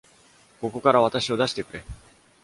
[0.61, 1.83] ここから私を出してくれ！